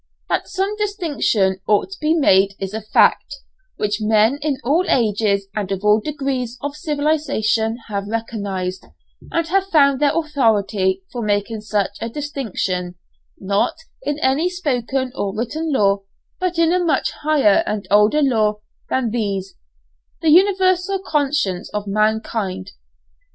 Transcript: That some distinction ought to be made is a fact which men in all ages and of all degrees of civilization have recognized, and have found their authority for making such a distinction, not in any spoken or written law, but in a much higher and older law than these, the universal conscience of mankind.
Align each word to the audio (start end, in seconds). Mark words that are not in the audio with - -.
That 0.29 0.47
some 0.47 0.75
distinction 0.77 1.61
ought 1.67 1.91
to 1.91 1.99
be 2.01 2.15
made 2.15 2.55
is 2.59 2.73
a 2.73 2.81
fact 2.81 3.35
which 3.75 4.01
men 4.01 4.39
in 4.41 4.57
all 4.63 4.83
ages 4.89 5.45
and 5.53 5.71
of 5.71 5.83
all 5.83 5.99
degrees 5.99 6.57
of 6.59 6.75
civilization 6.75 7.77
have 7.87 8.07
recognized, 8.07 8.87
and 9.31 9.47
have 9.49 9.67
found 9.67 9.99
their 9.99 10.17
authority 10.17 11.03
for 11.11 11.21
making 11.21 11.61
such 11.61 11.97
a 12.01 12.09
distinction, 12.09 12.95
not 13.37 13.75
in 14.01 14.17
any 14.23 14.49
spoken 14.49 15.11
or 15.13 15.35
written 15.37 15.71
law, 15.71 15.99
but 16.39 16.57
in 16.57 16.73
a 16.73 16.83
much 16.83 17.11
higher 17.21 17.61
and 17.67 17.87
older 17.91 18.23
law 18.23 18.61
than 18.89 19.11
these, 19.11 19.53
the 20.23 20.31
universal 20.31 20.97
conscience 20.97 21.69
of 21.75 21.85
mankind. 21.85 22.71